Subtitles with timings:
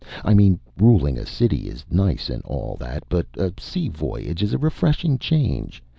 [0.25, 4.51] I mean ruling a city is nice and all that, but a sea voyage is
[4.51, 5.83] a refreshing change.